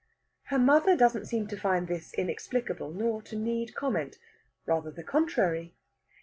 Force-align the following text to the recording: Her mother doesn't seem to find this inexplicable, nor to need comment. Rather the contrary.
Her 0.45 0.57
mother 0.57 0.97
doesn't 0.97 1.27
seem 1.27 1.45
to 1.49 1.55
find 1.55 1.87
this 1.87 2.11
inexplicable, 2.15 2.89
nor 2.91 3.21
to 3.21 3.35
need 3.35 3.75
comment. 3.75 4.15
Rather 4.65 4.89
the 4.89 5.03
contrary. 5.03 5.75